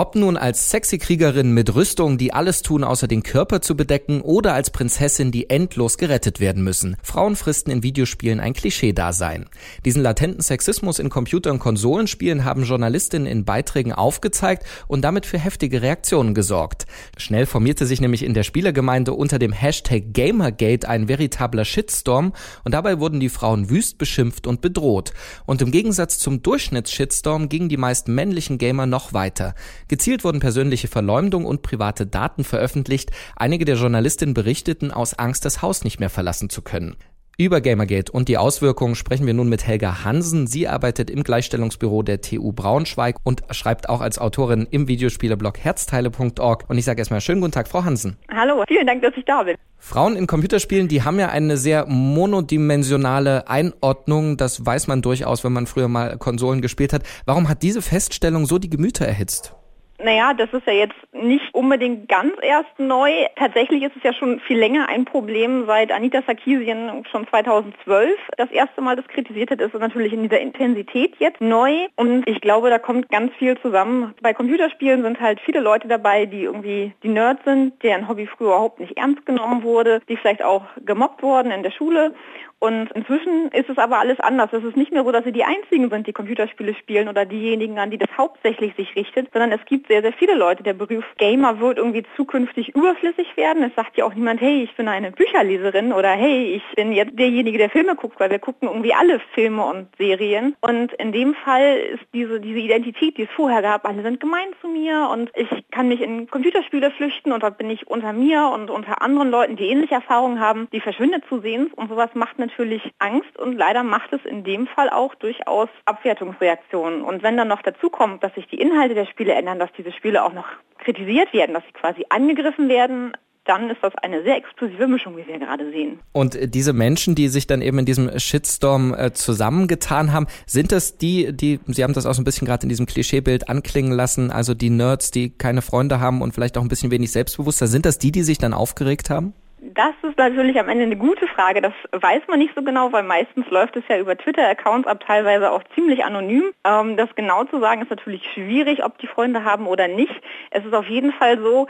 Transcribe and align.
Ob 0.00 0.14
nun 0.14 0.38
als 0.38 0.70
sexy 0.70 0.96
Kriegerin 0.96 1.52
mit 1.52 1.74
Rüstung, 1.74 2.16
die 2.16 2.32
alles 2.32 2.62
tun, 2.62 2.84
außer 2.84 3.06
den 3.06 3.22
Körper 3.22 3.60
zu 3.60 3.76
bedecken, 3.76 4.22
oder 4.22 4.54
als 4.54 4.70
Prinzessin, 4.70 5.30
die 5.30 5.50
endlos 5.50 5.98
gerettet 5.98 6.40
werden 6.40 6.64
müssen. 6.64 6.96
Frauen 7.02 7.36
fristen 7.36 7.70
in 7.70 7.82
Videospielen 7.82 8.40
ein 8.40 8.54
Klischee-Dasein. 8.54 9.50
Diesen 9.84 10.02
latenten 10.02 10.40
Sexismus 10.40 11.00
in 11.00 11.10
Computer- 11.10 11.50
und 11.50 11.58
Konsolenspielen 11.58 12.46
haben 12.46 12.64
Journalistinnen 12.64 13.26
in 13.26 13.44
Beiträgen 13.44 13.92
aufgezeigt 13.92 14.64
und 14.88 15.02
damit 15.02 15.26
für 15.26 15.38
heftige 15.38 15.82
Reaktionen 15.82 16.32
gesorgt. 16.32 16.86
Schnell 17.18 17.44
formierte 17.44 17.84
sich 17.84 18.00
nämlich 18.00 18.22
in 18.22 18.32
der 18.32 18.44
Spielergemeinde 18.44 19.12
unter 19.12 19.38
dem 19.38 19.52
Hashtag 19.52 20.14
Gamergate 20.14 20.88
ein 20.88 21.08
veritabler 21.08 21.66
Shitstorm 21.66 22.32
und 22.64 22.72
dabei 22.72 23.00
wurden 23.00 23.20
die 23.20 23.28
Frauen 23.28 23.68
wüst 23.68 23.98
beschimpft 23.98 24.46
und 24.46 24.62
bedroht. 24.62 25.12
Und 25.44 25.60
im 25.60 25.70
Gegensatz 25.70 26.18
zum 26.18 26.40
Durchschnitts-Shitstorm 26.42 27.50
gingen 27.50 27.68
die 27.68 27.76
meist 27.76 28.08
männlichen 28.08 28.56
Gamer 28.56 28.86
noch 28.86 29.12
weiter. 29.12 29.54
Gezielt 29.90 30.22
wurden 30.22 30.38
persönliche 30.38 30.86
Verleumdung 30.86 31.44
und 31.44 31.62
private 31.62 32.06
Daten 32.06 32.44
veröffentlicht. 32.44 33.10
Einige 33.34 33.64
der 33.64 33.74
Journalistinnen 33.74 34.34
berichteten 34.34 34.92
aus 34.92 35.14
Angst, 35.14 35.44
das 35.44 35.62
Haus 35.62 35.82
nicht 35.82 35.98
mehr 35.98 36.10
verlassen 36.10 36.48
zu 36.48 36.62
können. 36.62 36.94
Über 37.36 37.60
Gamergate 37.60 38.12
und 38.12 38.28
die 38.28 38.38
Auswirkungen 38.38 38.94
sprechen 38.94 39.26
wir 39.26 39.34
nun 39.34 39.48
mit 39.48 39.66
Helga 39.66 40.04
Hansen. 40.04 40.46
Sie 40.46 40.68
arbeitet 40.68 41.10
im 41.10 41.24
Gleichstellungsbüro 41.24 42.04
der 42.04 42.20
TU 42.20 42.52
Braunschweig 42.52 43.16
und 43.24 43.42
schreibt 43.50 43.88
auch 43.88 44.00
als 44.00 44.20
Autorin 44.20 44.68
im 44.70 44.86
Videospielerblog 44.86 45.58
herzteile.org. 45.58 46.66
Und 46.68 46.78
ich 46.78 46.84
sage 46.84 47.00
erstmal 47.00 47.20
schönen 47.20 47.40
guten 47.40 47.52
Tag, 47.52 47.66
Frau 47.66 47.82
Hansen. 47.82 48.16
Hallo, 48.32 48.62
vielen 48.68 48.86
Dank, 48.86 49.02
dass 49.02 49.16
ich 49.16 49.24
da 49.24 49.42
bin. 49.42 49.56
Frauen 49.76 50.14
in 50.14 50.28
Computerspielen, 50.28 50.86
die 50.86 51.02
haben 51.02 51.18
ja 51.18 51.30
eine 51.30 51.56
sehr 51.56 51.86
monodimensionale 51.86 53.48
Einordnung. 53.48 54.36
Das 54.36 54.64
weiß 54.64 54.86
man 54.86 55.02
durchaus, 55.02 55.42
wenn 55.42 55.52
man 55.52 55.66
früher 55.66 55.88
mal 55.88 56.16
Konsolen 56.16 56.60
gespielt 56.60 56.92
hat. 56.92 57.02
Warum 57.24 57.48
hat 57.48 57.64
diese 57.64 57.82
Feststellung 57.82 58.46
so 58.46 58.60
die 58.60 58.70
Gemüter 58.70 59.04
erhitzt? 59.04 59.56
Naja, 60.02 60.32
das 60.32 60.50
ist 60.52 60.66
ja 60.66 60.72
jetzt 60.72 60.96
nicht 61.12 61.54
unbedingt 61.54 62.08
ganz 62.08 62.32
erst 62.40 62.78
neu. 62.78 63.10
Tatsächlich 63.36 63.82
ist 63.82 63.96
es 63.96 64.02
ja 64.02 64.12
schon 64.14 64.40
viel 64.40 64.58
länger 64.58 64.88
ein 64.88 65.04
Problem, 65.04 65.66
seit 65.66 65.92
Anita 65.92 66.22
Sarkeesian 66.26 67.04
schon 67.10 67.28
2012 67.28 68.18
das 68.36 68.50
erste 68.50 68.80
Mal 68.80 68.96
das 68.96 69.06
kritisiert 69.08 69.50
hat, 69.50 69.60
ist 69.60 69.74
es 69.74 69.80
natürlich 69.80 70.12
in 70.12 70.22
dieser 70.22 70.40
Intensität 70.40 71.14
jetzt 71.18 71.40
neu. 71.40 71.86
Und 71.96 72.26
ich 72.26 72.40
glaube, 72.40 72.70
da 72.70 72.78
kommt 72.78 73.10
ganz 73.10 73.32
viel 73.34 73.58
zusammen. 73.60 74.14
Bei 74.22 74.32
Computerspielen 74.32 75.02
sind 75.02 75.20
halt 75.20 75.40
viele 75.40 75.60
Leute 75.60 75.88
dabei, 75.88 76.24
die 76.24 76.44
irgendwie 76.44 76.92
die 77.02 77.08
Nerds 77.08 77.44
sind, 77.44 77.82
deren 77.82 78.08
Hobby 78.08 78.26
früher 78.26 78.48
überhaupt 78.48 78.80
nicht 78.80 78.96
ernst 78.96 79.26
genommen 79.26 79.62
wurde, 79.62 80.00
die 80.08 80.16
vielleicht 80.16 80.42
auch 80.42 80.64
gemobbt 80.84 81.22
wurden 81.22 81.50
in 81.50 81.62
der 81.62 81.72
Schule 81.72 82.14
und 82.60 82.92
inzwischen 82.92 83.48
ist 83.52 83.70
es 83.70 83.78
aber 83.78 83.98
alles 83.98 84.20
anders. 84.20 84.52
Es 84.52 84.62
ist 84.62 84.76
nicht 84.76 84.92
mehr 84.92 85.02
so, 85.02 85.10
dass 85.10 85.24
sie 85.24 85.32
die 85.32 85.44
Einzigen 85.44 85.88
sind, 85.88 86.06
die 86.06 86.12
Computerspiele 86.12 86.74
spielen 86.74 87.08
oder 87.08 87.24
diejenigen, 87.24 87.78
an 87.78 87.90
die 87.90 87.96
das 87.96 88.10
hauptsächlich 88.18 88.74
sich 88.76 88.94
richtet, 88.94 89.28
sondern 89.32 89.50
es 89.50 89.64
gibt 89.64 89.88
sehr, 89.88 90.02
sehr 90.02 90.12
viele 90.12 90.34
Leute. 90.34 90.62
Der 90.62 90.74
Beruf 90.74 91.04
Gamer 91.16 91.58
wird 91.58 91.78
irgendwie 91.78 92.04
zukünftig 92.16 92.74
überflüssig 92.74 93.34
werden. 93.38 93.62
Es 93.62 93.74
sagt 93.76 93.96
ja 93.96 94.04
auch 94.04 94.12
niemand, 94.12 94.42
hey, 94.42 94.62
ich 94.62 94.76
bin 94.76 94.88
eine 94.88 95.10
Bücherleserin 95.10 95.94
oder 95.94 96.10
hey, 96.10 96.56
ich 96.56 96.76
bin 96.76 96.92
jetzt 96.92 97.18
derjenige, 97.18 97.56
der 97.56 97.70
Filme 97.70 97.96
guckt, 97.96 98.20
weil 98.20 98.30
wir 98.30 98.38
gucken 98.38 98.68
irgendwie 98.68 98.92
alle 98.92 99.20
Filme 99.32 99.64
und 99.64 99.88
Serien. 99.96 100.54
Und 100.60 100.92
in 100.92 101.12
dem 101.12 101.32
Fall 101.32 101.78
ist 101.94 102.04
diese, 102.12 102.40
diese 102.40 102.58
Identität, 102.58 103.16
die 103.16 103.22
es 103.22 103.30
vorher 103.34 103.62
gab, 103.62 103.88
alle 103.88 104.02
sind 104.02 104.20
gemein 104.20 104.48
zu 104.60 104.68
mir 104.68 105.08
und 105.10 105.30
ich 105.34 105.48
kann 105.70 105.88
mich 105.88 106.02
in 106.02 106.28
Computerspiele 106.28 106.90
flüchten 106.90 107.32
und 107.32 107.42
dort 107.42 107.56
bin 107.56 107.70
ich 107.70 107.86
unter 107.86 108.12
mir 108.12 108.50
und 108.52 108.68
unter 108.68 109.00
anderen 109.00 109.30
Leuten, 109.30 109.56
die 109.56 109.70
ähnliche 109.70 109.94
Erfahrungen 109.94 110.40
haben, 110.40 110.68
die 110.74 110.80
verschwindet 110.80 111.24
zu 111.30 111.40
sehen 111.40 111.70
und 111.74 111.88
sowas 111.88 112.10
macht 112.12 112.38
natürlich 112.38 112.49
Angst 112.98 113.38
und 113.38 113.56
leider 113.56 113.82
macht 113.82 114.12
es 114.12 114.24
in 114.24 114.44
dem 114.44 114.66
Fall 114.66 114.90
auch 114.90 115.14
durchaus 115.14 115.68
Abwertungsreaktionen. 115.84 117.02
Und 117.02 117.22
wenn 117.22 117.36
dann 117.36 117.48
noch 117.48 117.62
dazu 117.62 117.90
kommt, 117.90 118.22
dass 118.22 118.34
sich 118.34 118.46
die 118.48 118.60
Inhalte 118.60 118.94
der 118.94 119.06
Spiele 119.06 119.32
ändern, 119.32 119.58
dass 119.58 119.72
diese 119.76 119.92
Spiele 119.92 120.24
auch 120.24 120.32
noch 120.32 120.46
kritisiert 120.78 121.32
werden, 121.32 121.54
dass 121.54 121.64
sie 121.64 121.72
quasi 121.72 122.04
angegriffen 122.08 122.68
werden, 122.68 123.12
dann 123.44 123.70
ist 123.70 123.82
das 123.82 123.94
eine 123.96 124.22
sehr 124.22 124.36
explosive 124.36 124.86
Mischung, 124.86 125.16
wie 125.16 125.26
wir 125.26 125.38
gerade 125.38 125.70
sehen. 125.70 125.98
Und 126.12 126.36
äh, 126.36 126.46
diese 126.46 126.72
Menschen, 126.72 127.14
die 127.14 127.28
sich 127.28 127.46
dann 127.46 127.62
eben 127.62 127.78
in 127.78 127.86
diesem 127.86 128.18
Shitstorm 128.18 128.94
äh, 128.94 129.12
zusammengetan 129.12 130.12
haben, 130.12 130.26
sind 130.46 130.72
das 130.72 130.98
die, 130.98 131.32
die, 131.32 131.58
Sie 131.66 131.82
haben 131.82 131.94
das 131.94 132.06
auch 132.06 132.14
so 132.14 132.20
ein 132.20 132.24
bisschen 132.24 132.46
gerade 132.46 132.64
in 132.64 132.68
diesem 132.68 132.86
Klischeebild 132.86 133.48
anklingen 133.48 133.92
lassen, 133.92 134.30
also 134.30 134.54
die 134.54 134.70
Nerds, 134.70 135.10
die 135.10 135.30
keine 135.30 135.62
Freunde 135.62 136.00
haben 136.00 136.22
und 136.22 136.32
vielleicht 136.32 136.58
auch 136.58 136.62
ein 136.62 136.68
bisschen 136.68 136.90
wenig 136.90 137.10
Selbstbewusster, 137.12 137.66
sind 137.66 137.86
das 137.86 137.98
die, 137.98 138.12
die 138.12 138.22
sich 138.22 138.38
dann 138.38 138.54
aufgeregt 138.54 139.10
haben? 139.10 139.32
Das 139.62 139.92
ist 140.02 140.16
natürlich 140.16 140.58
am 140.58 140.70
Ende 140.70 140.84
eine 140.84 140.96
gute 140.96 141.26
Frage. 141.26 141.60
Das 141.60 141.74
weiß 141.92 142.22
man 142.28 142.38
nicht 142.38 142.54
so 142.54 142.62
genau, 142.62 142.92
weil 142.92 143.02
meistens 143.02 143.46
läuft 143.50 143.76
es 143.76 143.84
ja 143.88 143.98
über 143.98 144.16
Twitter-Accounts 144.16 144.88
ab, 144.88 145.04
teilweise 145.06 145.52
auch 145.52 145.62
ziemlich 145.74 146.02
anonym. 146.02 146.52
Ähm, 146.64 146.96
das 146.96 147.14
genau 147.14 147.44
zu 147.44 147.60
sagen 147.60 147.82
ist 147.82 147.90
natürlich 147.90 148.26
schwierig, 148.32 148.82
ob 148.82 148.96
die 148.98 149.06
Freunde 149.06 149.44
haben 149.44 149.66
oder 149.66 149.86
nicht. 149.86 150.14
Es 150.50 150.64
ist 150.64 150.72
auf 150.72 150.86
jeden 150.86 151.12
Fall 151.12 151.38
so, 151.38 151.66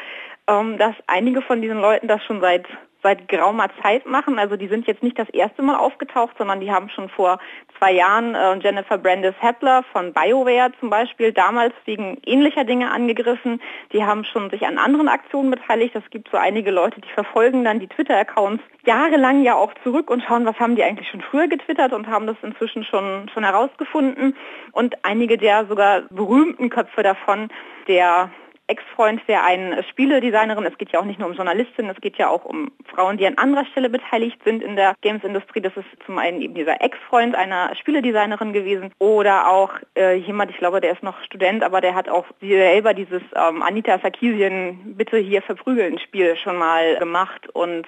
ähm, 0.47 0.78
dass 0.78 0.95
einige 1.09 1.43
von 1.43 1.62
diesen 1.62 1.81
Leuten 1.81 2.06
das 2.06 2.23
schon 2.25 2.41
seit 2.41 2.65
seit 3.03 3.28
geraumer 3.28 3.69
Zeit 3.83 4.06
machen. 4.06 4.38
Also 4.38 4.56
die 4.56 4.69
sind 4.69 4.87
jetzt 4.87 5.03
nicht 5.03 5.19
das 5.19 5.28
erste 5.31 5.62
Mal 5.62 5.77
aufgetaucht, 5.77 6.37
sondern 6.38 6.61
die 6.61 6.71
haben 6.71 6.88
schon 6.91 7.09
vor 7.09 7.38
zwei 7.78 7.93
Jahren 7.93 8.34
äh, 8.34 8.56
Jennifer 8.59 8.99
Brandis 8.99 9.34
Hepler 9.41 9.83
von 9.93 10.12
BioWare 10.12 10.72
zum 10.81 10.91
Beispiel 10.91 11.33
damals 11.33 11.75
wegen 11.84 12.19
ähnlicher 12.25 12.65
Dinge 12.65 12.91
angegriffen. 12.91 13.60
Die 13.93 14.05
haben 14.05 14.25
schon 14.25 14.50
sich 14.50 14.66
an 14.66 14.78
anderen 14.78 15.09
Aktionen 15.09 15.50
beteiligt. 15.50 15.94
Es 15.94 16.09
gibt 16.10 16.31
so 16.31 16.37
einige 16.37 16.71
Leute, 16.71 17.00
die 17.00 17.12
verfolgen 17.12 17.65
dann 17.65 17.81
die 17.81 17.89
Twitter-Accounts 17.89 18.62
jahrelang 18.84 19.43
ja 19.43 19.55
auch 19.56 19.72
zurück 19.83 20.10
und 20.10 20.22
schauen, 20.22 20.47
was 20.47 20.59
haben 20.59 20.77
die 20.77 20.84
eigentlich 20.84 21.09
schon 21.09 21.21
früher 21.21 21.49
getwittert 21.49 21.93
und 21.93 22.06
haben 22.06 22.27
das 22.27 22.37
inzwischen 22.43 22.84
schon, 22.84 23.31
schon 23.33 23.44
herausgefunden. 23.44 24.37
Und 24.72 25.05
einige 25.05 25.37
der 25.37 25.66
sogar 25.66 26.03
berühmten 26.10 26.71
Köpfe 26.71 27.03
davon, 27.03 27.49
der 27.89 28.31
Ex-Freund 28.71 29.27
wäre 29.29 29.43
eine 29.43 29.83
Spieledesignerin. 29.85 30.65
Es 30.65 30.79
geht 30.79 30.93
ja 30.93 31.01
auch 31.01 31.05
nicht 31.05 31.19
nur 31.19 31.29
um 31.29 31.35
Journalistinnen, 31.35 31.91
es 31.91 32.01
geht 32.01 32.17
ja 32.17 32.29
auch 32.29 32.45
um 32.45 32.71
Frauen, 32.87 33.19
die 33.19 33.27
an 33.27 33.37
anderer 33.37 33.67
Stelle 33.67 33.91
beteiligt 33.91 34.39
sind 34.45 34.63
in 34.63 34.77
der 34.77 34.95
Games-Industrie. 35.03 35.61
Das 35.61 35.77
ist 35.77 35.87
zum 36.07 36.19
einen 36.19 36.41
eben 36.41 36.55
dieser 36.55 36.81
Ex-Freund 36.81 37.35
einer 37.35 37.75
Spieledesignerin 37.75 38.53
gewesen 38.53 38.93
oder 38.99 39.49
auch 39.49 39.73
äh, 39.97 40.15
jemand, 40.17 40.51
ich 40.51 40.59
glaube, 40.59 40.81
der 40.81 40.93
ist 40.93 41.03
noch 41.03 41.23
Student, 41.25 41.63
aber 41.63 41.81
der 41.81 41.95
hat 41.95 42.09
auch 42.09 42.27
selber 42.41 42.95
dieses 42.95 43.23
ähm, 43.35 43.63
Anita 43.63 43.99
Sarkeesian 43.99 44.95
Bitte 44.97 45.19
hier 45.19 45.43
verprügeln 45.43 45.99
Spiel 45.99 46.37
schon 46.37 46.57
mal 46.57 46.97
gemacht 46.99 47.49
und 47.53 47.87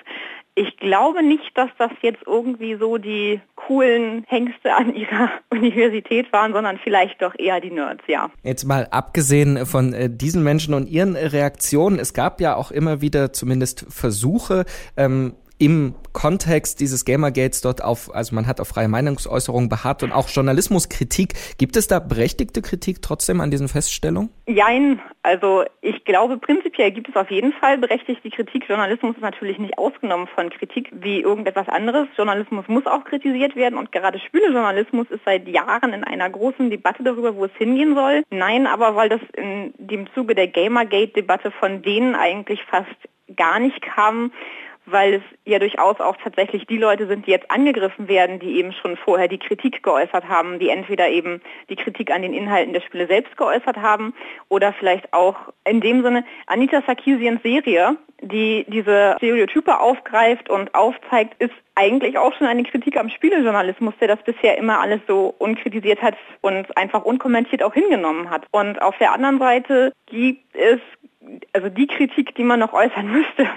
ich 0.54 0.76
glaube 0.76 1.22
nicht, 1.22 1.56
dass 1.56 1.70
das 1.78 1.90
jetzt 2.02 2.22
irgendwie 2.26 2.76
so 2.76 2.98
die 2.98 3.40
coolen 3.56 4.24
Hengste 4.28 4.74
an 4.74 4.94
ihrer 4.94 5.30
Universität 5.50 6.32
waren, 6.32 6.52
sondern 6.52 6.78
vielleicht 6.82 7.22
doch 7.22 7.34
eher 7.38 7.60
die 7.60 7.70
Nerds, 7.70 8.02
ja. 8.06 8.30
Jetzt 8.42 8.64
mal 8.64 8.86
abgesehen 8.90 9.64
von 9.66 9.94
äh, 9.94 10.10
diesen 10.10 10.42
Menschen 10.42 10.74
und 10.74 10.88
ihren 10.88 11.16
Reaktionen, 11.16 11.98
es 11.98 12.12
gab 12.12 12.40
ja 12.40 12.56
auch 12.56 12.70
immer 12.70 13.00
wieder 13.00 13.32
zumindest 13.32 13.86
Versuche, 13.88 14.64
ähm, 14.96 15.34
im 15.62 15.94
Kontext 16.12 16.80
dieses 16.80 17.04
Gamergates 17.04 17.60
dort 17.60 17.84
auf, 17.84 18.12
also 18.12 18.34
man 18.34 18.48
hat 18.48 18.60
auf 18.60 18.66
freie 18.66 18.88
Meinungsäußerung 18.88 19.68
beharrt 19.68 20.02
und 20.02 20.10
auch 20.10 20.28
Journalismuskritik. 20.28 21.34
Gibt 21.56 21.76
es 21.76 21.86
da 21.86 22.00
berechtigte 22.00 22.62
Kritik 22.62 23.00
trotzdem 23.00 23.40
an 23.40 23.52
diesen 23.52 23.68
Feststellungen? 23.68 24.30
Jein, 24.48 25.00
also 25.22 25.62
ich 25.80 26.04
glaube 26.04 26.38
prinzipiell 26.38 26.90
gibt 26.90 27.08
es 27.10 27.14
auf 27.14 27.30
jeden 27.30 27.52
Fall 27.52 27.78
berechtigte 27.78 28.28
Kritik. 28.28 28.68
Journalismus 28.68 29.14
ist 29.14 29.22
natürlich 29.22 29.58
nicht 29.58 29.78
ausgenommen 29.78 30.26
von 30.34 30.50
Kritik 30.50 30.90
wie 30.92 31.20
irgendetwas 31.20 31.68
anderes. 31.68 32.08
Journalismus 32.16 32.66
muss 32.66 32.86
auch 32.86 33.04
kritisiert 33.04 33.54
werden 33.54 33.78
und 33.78 33.92
gerade 33.92 34.18
Spielejournalismus 34.18 35.06
ist 35.10 35.22
seit 35.24 35.46
Jahren 35.46 35.92
in 35.92 36.02
einer 36.02 36.28
großen 36.28 36.70
Debatte 36.70 37.04
darüber, 37.04 37.36
wo 37.36 37.44
es 37.44 37.52
hingehen 37.56 37.94
soll. 37.94 38.24
Nein, 38.30 38.66
aber 38.66 38.96
weil 38.96 39.08
das 39.08 39.20
in 39.36 39.72
dem 39.78 40.12
Zuge 40.12 40.34
der 40.34 40.48
Gamergate-Debatte 40.48 41.52
von 41.52 41.82
denen 41.82 42.16
eigentlich 42.16 42.60
fast 42.64 42.88
gar 43.36 43.58
nicht 43.58 43.80
kam, 43.80 44.32
weil 44.86 45.14
es 45.14 45.22
ja 45.44 45.58
durchaus 45.58 46.00
auch 46.00 46.16
tatsächlich 46.22 46.66
die 46.66 46.78
Leute 46.78 47.06
sind, 47.06 47.26
die 47.26 47.30
jetzt 47.30 47.50
angegriffen 47.50 48.08
werden, 48.08 48.38
die 48.38 48.58
eben 48.58 48.72
schon 48.72 48.96
vorher 48.96 49.28
die 49.28 49.38
Kritik 49.38 49.82
geäußert 49.82 50.28
haben, 50.28 50.58
die 50.58 50.68
entweder 50.68 51.08
eben 51.08 51.40
die 51.68 51.76
Kritik 51.76 52.10
an 52.10 52.22
den 52.22 52.34
Inhalten 52.34 52.72
der 52.72 52.80
Spiele 52.80 53.06
selbst 53.06 53.36
geäußert 53.36 53.76
haben 53.76 54.14
oder 54.48 54.72
vielleicht 54.72 55.12
auch 55.12 55.36
in 55.64 55.80
dem 55.80 56.02
Sinne 56.02 56.24
Anita 56.46 56.82
Sarkeesians 56.86 57.42
Serie, 57.42 57.96
die 58.20 58.64
diese 58.68 59.14
Stereotype 59.18 59.80
aufgreift 59.80 60.48
und 60.48 60.74
aufzeigt, 60.74 61.40
ist 61.40 61.54
eigentlich 61.74 62.18
auch 62.18 62.34
schon 62.34 62.46
eine 62.46 62.62
Kritik 62.62 62.96
am 62.96 63.08
Spielejournalismus, 63.08 63.94
der 64.00 64.08
das 64.08 64.22
bisher 64.22 64.58
immer 64.58 64.80
alles 64.80 65.00
so 65.08 65.34
unkritisiert 65.38 66.02
hat 66.02 66.16
und 66.40 66.76
einfach 66.76 67.04
unkommentiert 67.04 67.62
auch 67.62 67.74
hingenommen 67.74 68.30
hat. 68.30 68.46
Und 68.50 68.80
auf 68.80 68.96
der 68.98 69.12
anderen 69.12 69.38
Seite 69.38 69.92
gibt 70.06 70.54
es 70.54 70.80
also 71.52 71.68
die 71.68 71.86
Kritik, 71.86 72.34
die 72.34 72.44
man 72.44 72.60
noch 72.60 72.72
äußern 72.72 73.06
müsste, 73.12 73.48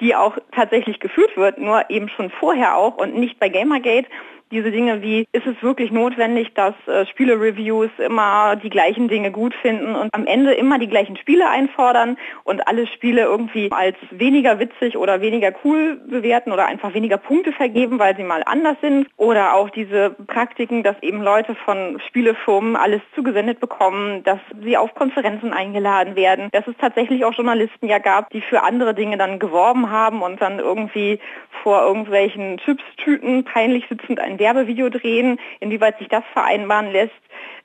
die 0.00 0.14
auch 0.14 0.36
tatsächlich 0.52 1.00
geführt 1.00 1.36
wird, 1.36 1.58
nur 1.58 1.90
eben 1.90 2.08
schon 2.08 2.30
vorher 2.30 2.76
auch 2.76 2.96
und 2.96 3.14
nicht 3.14 3.38
bei 3.38 3.48
Gamergate, 3.48 4.08
diese 4.50 4.70
Dinge 4.70 5.02
wie, 5.02 5.26
ist 5.32 5.46
es 5.46 5.60
wirklich 5.62 5.90
notwendig, 5.90 6.54
dass 6.54 6.74
äh, 6.86 7.06
Spiele-Reviews 7.06 7.90
immer 7.98 8.56
die 8.56 8.70
gleichen 8.70 9.08
Dinge 9.08 9.30
gut 9.30 9.54
finden 9.54 9.94
und 9.94 10.14
am 10.14 10.26
Ende 10.26 10.52
immer 10.52 10.78
die 10.78 10.88
gleichen 10.88 11.16
Spiele 11.16 11.48
einfordern 11.48 12.16
und 12.44 12.66
alle 12.68 12.86
Spiele 12.86 13.22
irgendwie 13.22 13.70
als 13.72 13.96
weniger 14.10 14.58
witzig 14.58 14.96
oder 14.96 15.20
weniger 15.20 15.52
cool 15.64 16.00
bewerten 16.06 16.52
oder 16.52 16.66
einfach 16.66 16.94
weniger 16.94 17.16
Punkte 17.16 17.52
vergeben, 17.52 17.98
weil 17.98 18.16
sie 18.16 18.22
mal 18.22 18.42
anders 18.46 18.76
sind. 18.80 19.08
Oder 19.16 19.54
auch 19.54 19.70
diese 19.70 20.10
Praktiken, 20.10 20.82
dass 20.82 20.96
eben 21.02 21.22
Leute 21.22 21.54
von 21.64 22.00
Spielefirmen 22.06 22.76
alles 22.76 23.00
zugesendet 23.14 23.60
bekommen, 23.60 24.22
dass 24.24 24.38
sie 24.62 24.76
auf 24.76 24.94
Konferenzen 24.94 25.52
eingeladen 25.52 26.16
werden, 26.16 26.48
dass 26.52 26.66
es 26.66 26.76
tatsächlich 26.80 27.24
auch 27.24 27.34
Journalisten 27.34 27.88
ja 27.88 27.98
gab, 27.98 28.30
die 28.30 28.40
für 28.40 28.62
andere 28.62 28.94
Dinge 28.94 29.16
dann 29.16 29.38
geworben 29.38 29.90
haben 29.90 30.22
und 30.22 30.40
dann 30.40 30.58
irgendwie 30.58 31.18
vor 31.62 31.82
irgendwelchen 31.82 32.58
Chipstüten 32.58 33.44
peinlich 33.44 33.84
sitzend 33.88 34.20
ein 34.20 34.33
Werbevideo 34.38 34.88
drehen, 34.88 35.38
inwieweit 35.60 35.98
sich 35.98 36.08
das 36.08 36.24
vereinbaren 36.32 36.90
lässt. 36.90 37.12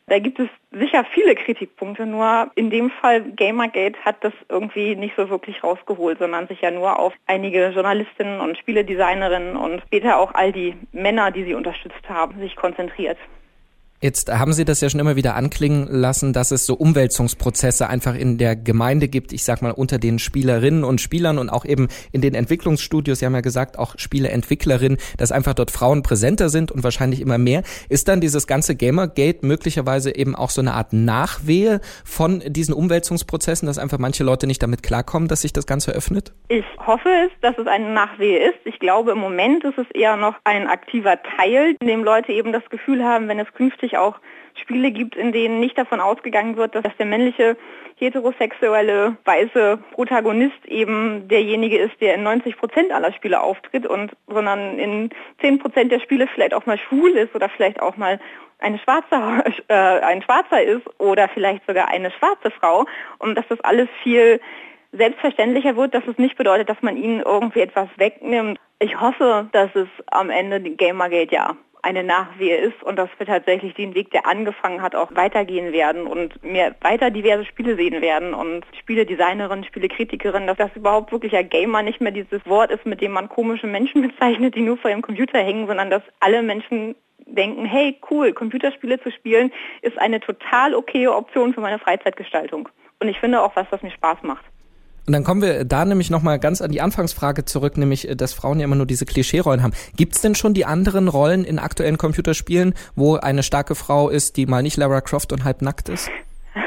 Da 0.07 0.18
gibt 0.18 0.39
es 0.39 0.48
sicher 0.71 1.06
viele 1.13 1.36
Kritikpunkte, 1.36 2.07
nur 2.07 2.50
in 2.56 2.71
dem 2.71 2.89
Fall 2.89 3.21
Gamergate 3.36 3.98
hat 4.04 4.24
das 4.24 4.33
irgendwie 4.50 4.95
nicht 4.95 5.16
so 5.16 5.30
wirklich 5.30 5.63
rausgeholt, 5.63 6.18
sondern 6.18 6.48
sich 6.48 6.62
ja 6.62 6.71
nur 6.71 6.98
auf 6.98 7.13
einige 7.27 7.69
Journalistinnen 7.69 8.42
und 8.42 8.57
Spieledesignerinnen 8.57 9.56
und 9.56 9.81
später 9.81 10.18
auch 10.18 10.33
all 10.33 10.51
die 10.51 10.74
Männer, 10.92 11.30
die 11.30 11.44
sie 11.44 11.54
unterstützt 11.54 12.10
haben, 12.10 12.39
sich 12.39 12.56
konzentriert. 12.56 13.19
Jetzt 14.01 14.31
haben 14.31 14.54
Sie 14.54 14.63
das 14.63 14.80
ja 14.80 14.90
schon 14.90 15.01
immer 15.01 15.18
wieder 15.18 15.36
anklingen 15.36 15.86
lassen, 15.90 16.31
dass 16.31 16.51
es 16.51 16.66
so 16.66 16.74
Umwälzungsprozesse 16.75 17.90
einfach 17.90 18.16
in 18.16 18.38
der 18.38 18.56
Gemeinde 18.56 19.10
gibt, 19.10 19.34
ich 19.34 19.44
sag 19.44 19.62
mal 19.62 19.72
unter 19.72 19.98
den 19.98 20.19
Spielerinnen 20.19 20.86
und 20.86 21.01
Spielern 21.01 21.38
und 21.38 21.50
auch 21.50 21.66
eben 21.66 21.90
in 22.13 22.22
den 22.22 22.34
Entwicklungsstudios, 22.34 23.19
Sie 23.19 23.25
haben 23.25 23.34
ja 23.34 23.42
gesagt, 23.42 23.78
auch 23.78 23.96
Spieleentwicklerinnen, 23.98 24.98
dass 25.18 25.34
einfach 25.34 25.54
dort 25.54 25.69
Frauen 25.69 26.01
präsenter 26.01 26.48
sind 26.48 26.72
und 26.72 26.81
wahrscheinlich 26.86 27.19
immer 27.19 27.38
mehr. 27.38 27.63
Ist 27.90 28.07
dann 28.07 28.22
dieses 28.22 28.48
ganze 28.48 28.78
Gamergate 28.78 29.46
möglicherweise 29.46 30.16
eben 30.16 30.34
auch 30.34 30.50
so 30.50 30.62
eine 30.62 30.75
Art 30.75 30.94
Nachwehe 30.94 31.81
von 32.06 32.42
diesen 32.46 32.74
Umwälzungsprozessen, 32.74 33.66
dass 33.66 33.80
einfach 33.80 33.98
manche 33.98 34.24
Leute 34.24 34.48
nicht 34.48 34.63
damit 34.63 34.81
klarkommen, 34.81 35.28
dass 35.28 35.42
sich 35.42 35.51
das 35.51 35.68
Ganze 35.68 35.92
öffnet? 35.92 36.31
Ich 36.48 36.63
hoffe 36.88 37.10
es, 37.25 37.31
dass 37.42 37.57
es 37.57 37.68
eine 37.68 37.90
Nachwehe 37.90 38.50
ist. 38.50 38.60
Ich 38.63 38.80
glaube, 38.80 39.12
im 39.12 39.18
Moment 39.18 39.66
ist 39.66 39.78
es 39.78 39.92
eher 39.94 40.16
noch 40.16 40.36
ein 40.46 40.68
aktiver 40.68 41.22
Teil, 41.38 41.75
in 41.81 41.88
dem 41.88 42.06
Leute 42.06 42.31
eben 42.31 42.54
das 42.54 42.63
Gefühl 42.69 43.04
haben, 43.04 43.28
wenn 43.28 43.40
es 43.40 43.54
künftig 43.54 43.88
natürlich 43.89 43.97
auch 43.97 44.19
Spiele 44.56 44.91
gibt, 44.91 45.15
in 45.15 45.31
denen 45.31 45.59
nicht 45.59 45.77
davon 45.77 46.00
ausgegangen 46.01 46.57
wird, 46.57 46.75
dass 46.75 46.95
der 46.97 47.06
männliche 47.06 47.56
heterosexuelle 47.95 49.18
weiße 49.25 49.80
Protagonist 49.94 50.65
eben 50.65 51.27
derjenige 51.27 51.77
ist, 51.77 52.00
der 52.01 52.15
in 52.15 52.24
90 52.24 52.57
Prozent 52.57 52.91
aller 52.91 53.13
Spiele 53.13 53.41
auftritt 53.41 53.86
und 53.86 54.12
sondern 54.27 54.77
in 54.80 55.09
10 55.41 55.59
Prozent 55.59 55.91
der 55.91 56.00
Spiele 56.00 56.27
vielleicht 56.27 56.53
auch 56.53 56.65
mal 56.65 56.77
schwul 56.77 57.12
ist 57.12 57.36
oder 57.36 57.50
vielleicht 57.50 57.81
auch 57.81 57.97
mal 57.97 58.19
eine 58.59 58.80
schwarze, 58.80 59.44
äh, 59.69 59.74
ein 59.74 60.21
Schwarzer 60.21 60.62
ist 60.62 60.86
oder 61.00 61.30
vielleicht 61.30 61.65
sogar 61.65 61.88
eine 61.88 62.12
schwarze 62.12 62.51
Frau 62.51 62.86
und 63.19 63.36
dass 63.36 63.47
das 63.47 63.59
alles 63.62 63.88
viel 64.03 64.41
selbstverständlicher 64.91 65.75
wird, 65.75 65.94
dass 65.94 66.06
es 66.07 66.18
nicht 66.18 66.36
bedeutet, 66.36 66.68
dass 66.68 66.81
man 66.81 66.97
ihnen 66.97 67.21
irgendwie 67.21 67.62
etwas 67.62 67.88
wegnimmt. 67.97 68.59
Ich 68.80 69.00
hoffe, 69.00 69.47
dass 69.51 69.69
es 69.75 69.88
am 70.07 70.30
Ende 70.30 70.59
Gamergate 70.62 71.36
ja 71.36 71.56
eine 71.81 72.03
Nachwehe 72.03 72.57
ist 72.57 72.83
und 72.83 72.97
dass 72.97 73.09
wir 73.17 73.25
tatsächlich 73.25 73.73
den 73.73 73.95
Weg, 73.95 74.11
der 74.11 74.27
angefangen 74.27 74.81
hat, 74.81 74.95
auch 74.95 75.15
weitergehen 75.15 75.71
werden 75.71 76.07
und 76.07 76.43
mehr 76.43 76.75
weiter 76.81 77.09
diverse 77.09 77.45
Spiele 77.45 77.75
sehen 77.75 78.01
werden 78.01 78.33
und 78.33 78.65
Spieledesignerin, 78.79 79.63
Spielekritikerin, 79.63 80.47
dass 80.47 80.57
das 80.57 80.75
überhaupt 80.75 81.11
wirklich 81.11 81.35
ein 81.35 81.49
Gamer 81.49 81.81
nicht 81.81 82.01
mehr 82.01 82.11
dieses 82.11 82.45
Wort 82.45 82.71
ist, 82.71 82.85
mit 82.85 83.01
dem 83.01 83.11
man 83.11 83.29
komische 83.29 83.67
Menschen 83.67 84.01
bezeichnet, 84.07 84.55
die 84.55 84.61
nur 84.61 84.77
vor 84.77 84.91
ihrem 84.91 85.01
Computer 85.01 85.39
hängen, 85.39 85.67
sondern 85.67 85.89
dass 85.89 86.03
alle 86.19 86.41
Menschen 86.41 86.95
denken, 87.25 87.65
hey 87.65 87.97
cool, 88.09 88.33
Computerspiele 88.33 88.99
zu 89.01 89.11
spielen 89.11 89.51
ist 89.81 89.97
eine 89.99 90.19
total 90.19 90.73
okaye 90.73 91.07
Option 91.07 91.53
für 91.53 91.61
meine 91.61 91.79
Freizeitgestaltung. 91.79 92.69
Und 92.99 93.07
ich 93.07 93.19
finde 93.19 93.41
auch 93.41 93.55
was, 93.55 93.67
was 93.69 93.81
mir 93.81 93.91
Spaß 93.91 94.23
macht. 94.23 94.43
Und 95.09 95.13
dann 95.13 95.23
kommen 95.23 95.41
wir 95.41 95.65
da 95.65 95.85
nämlich 95.85 96.11
nochmal 96.11 96.38
ganz 96.38 96.61
an 96.61 96.69
die 96.69 96.81
Anfangsfrage 96.81 97.44
zurück, 97.44 97.77
nämlich, 97.77 98.07
äh, 98.07 98.15
dass 98.15 98.35
Frauen 98.35 98.59
ja 98.59 98.65
immer 98.65 98.75
nur 98.75 98.85
diese 98.85 99.07
Klischee-Rollen 99.07 99.63
haben. 99.63 99.73
Gibt 99.97 100.13
es 100.13 100.21
denn 100.21 100.35
schon 100.35 100.53
die 100.53 100.65
anderen 100.65 101.07
Rollen 101.07 101.45
in 101.45 101.57
aktuellen 101.57 101.97
Computerspielen, 101.97 102.75
wo 102.95 103.15
eine 103.15 103.41
starke 103.41 103.73
Frau 103.73 104.09
ist, 104.09 104.38
die 104.38 104.45
mal 104.45 104.61
nicht 104.61 104.77
Lara 104.77 105.01
Croft 105.01 105.33
und 105.33 105.45
halb 105.45 105.63
nackt 105.63 105.89
ist? 105.89 106.11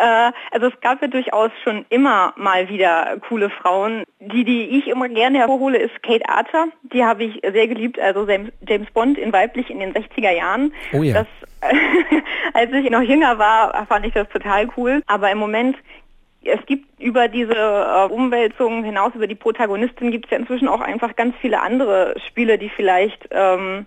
Äh, 0.00 0.32
also 0.50 0.68
es 0.68 0.80
gab 0.80 1.02
ja 1.02 1.08
durchaus 1.08 1.50
schon 1.62 1.84
immer 1.90 2.32
mal 2.38 2.70
wieder 2.70 3.18
coole 3.28 3.50
Frauen. 3.50 4.04
Die, 4.18 4.44
die 4.44 4.78
ich 4.78 4.88
immer 4.88 5.10
gerne 5.10 5.40
hervorhole, 5.40 5.76
ist 5.76 6.02
Kate 6.02 6.26
Archer. 6.26 6.68
Die 6.84 7.04
habe 7.04 7.24
ich 7.24 7.42
sehr 7.42 7.68
geliebt, 7.68 8.00
also 8.00 8.26
James 8.66 8.90
Bond 8.94 9.18
in 9.18 9.30
weiblich 9.30 9.68
in 9.68 9.78
den 9.78 9.92
60er 9.92 10.30
Jahren. 10.30 10.72
Oh 10.94 11.02
ja. 11.02 11.12
Das, 11.12 11.26
als 12.54 12.72
ich 12.72 12.90
noch 12.90 13.02
jünger 13.02 13.38
war, 13.38 13.86
fand 13.88 14.06
ich 14.06 14.14
das 14.14 14.26
total 14.30 14.70
cool. 14.78 15.02
Aber 15.06 15.30
im 15.30 15.36
Moment 15.36 15.76
es 16.42 16.64
gibt 16.66 16.86
über 17.00 17.28
diese 17.28 17.54
äh, 17.54 18.06
Umwälzungen 18.10 18.84
hinaus, 18.84 19.14
über 19.14 19.26
die 19.26 19.34
Protagonistin, 19.34 20.10
gibt 20.10 20.26
es 20.26 20.30
ja 20.30 20.38
inzwischen 20.38 20.68
auch 20.68 20.80
einfach 20.80 21.16
ganz 21.16 21.34
viele 21.40 21.60
andere 21.60 22.14
Spiele, 22.26 22.58
die 22.58 22.70
vielleicht 22.70 23.28
ähm, 23.30 23.86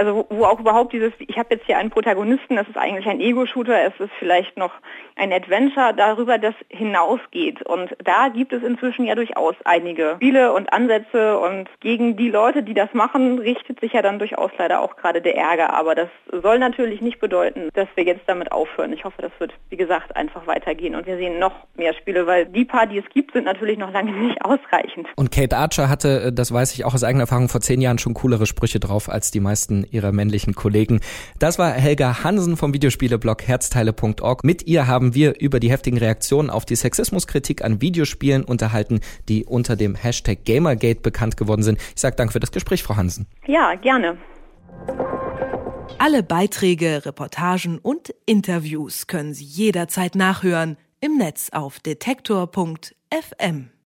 also 0.00 0.26
wo 0.30 0.44
auch 0.44 0.58
überhaupt 0.58 0.94
dieses, 0.94 1.12
ich 1.18 1.36
habe 1.36 1.54
jetzt 1.54 1.66
hier 1.66 1.76
einen 1.76 1.90
Protagonisten, 1.90 2.56
das 2.56 2.66
ist 2.66 2.78
eigentlich 2.78 3.06
ein 3.06 3.20
Ego-Shooter, 3.20 3.84
es 3.84 3.92
ist 4.00 4.12
vielleicht 4.18 4.56
noch 4.56 4.72
ein 5.16 5.30
Adventure 5.30 5.92
darüber, 5.94 6.38
das 6.38 6.54
hinausgeht. 6.70 7.60
Und 7.62 7.94
da 8.02 8.28
gibt 8.28 8.54
es 8.54 8.62
inzwischen 8.62 9.04
ja 9.04 9.14
durchaus 9.14 9.54
einige 9.64 10.14
Spiele 10.16 10.54
und 10.54 10.72
Ansätze 10.72 11.38
und 11.38 11.68
gegen 11.80 12.16
die 12.16 12.30
Leute, 12.30 12.62
die 12.62 12.72
das 12.72 12.94
machen, 12.94 13.38
richtet 13.38 13.80
sich 13.80 13.92
ja 13.92 14.00
dann 14.00 14.18
durchaus 14.18 14.50
leider 14.56 14.80
auch 14.80 14.96
gerade 14.96 15.20
der 15.20 15.36
Ärger. 15.36 15.74
Aber 15.74 15.94
das 15.94 16.08
soll 16.42 16.58
natürlich 16.58 17.02
nicht 17.02 17.20
bedeuten, 17.20 17.68
dass 17.74 17.88
wir 17.94 18.04
jetzt 18.04 18.22
damit 18.26 18.52
aufhören. 18.52 18.94
Ich 18.94 19.04
hoffe, 19.04 19.20
das 19.20 19.32
wird, 19.38 19.52
wie 19.68 19.76
gesagt, 19.76 20.16
einfach 20.16 20.46
weitergehen 20.46 20.94
und 20.94 21.06
wir 21.06 21.18
sehen 21.18 21.38
noch 21.38 21.52
mehr 21.76 21.92
Spiele, 21.92 22.26
weil 22.26 22.46
die 22.46 22.64
paar, 22.64 22.86
die 22.86 22.98
es 22.98 23.08
gibt, 23.12 23.32
sind 23.34 23.44
natürlich 23.44 23.78
noch 23.78 23.92
lange 23.92 24.12
nicht 24.12 24.42
ausreichend. 24.44 25.08
Und 25.16 25.30
Kate 25.30 25.58
Archer 25.58 25.90
hatte, 25.90 26.22
äh, 26.28 26.32
das 26.32 26.52
weiß 26.52 26.72
ich 26.72 26.86
auch 26.86 26.94
aus 26.94 27.04
eigener 27.04 27.24
Erfahrung, 27.24 27.50
vor 27.50 27.60
zehn 27.60 27.82
Jahren 27.82 27.98
schon 27.98 28.14
coolere 28.14 28.46
Sprüche 28.46 28.80
drauf 28.80 29.10
als 29.10 29.30
die 29.30 29.40
meisten 29.40 29.84
ihrer 29.92 30.12
männlichen 30.12 30.54
Kollegen. 30.54 31.00
Das 31.38 31.58
war 31.58 31.72
Helga 31.72 32.24
Hansen 32.24 32.56
vom 32.56 32.74
Videospieleblog 32.74 33.42
herzteile.org. 33.42 34.44
Mit 34.44 34.66
ihr 34.66 34.86
haben 34.86 35.14
wir 35.14 35.40
über 35.40 35.60
die 35.60 35.70
heftigen 35.70 35.98
Reaktionen 35.98 36.50
auf 36.50 36.64
die 36.64 36.76
Sexismuskritik 36.76 37.64
an 37.64 37.80
Videospielen 37.80 38.44
unterhalten, 38.44 39.00
die 39.28 39.44
unter 39.44 39.76
dem 39.76 39.94
Hashtag 39.94 40.44
Gamergate 40.44 41.00
bekannt 41.00 41.36
geworden 41.36 41.62
sind. 41.62 41.78
Ich 41.94 42.00
sage 42.00 42.16
danke 42.16 42.32
für 42.32 42.40
das 42.40 42.52
Gespräch, 42.52 42.82
Frau 42.82 42.96
Hansen. 42.96 43.26
Ja, 43.46 43.74
gerne. 43.74 44.18
Alle 45.98 46.22
Beiträge, 46.22 47.04
Reportagen 47.04 47.78
und 47.78 48.14
Interviews 48.24 49.06
können 49.06 49.34
Sie 49.34 49.44
jederzeit 49.44 50.14
nachhören 50.14 50.76
im 51.00 51.18
Netz 51.18 51.50
auf 51.52 51.80
detektor.fm. 51.80 53.70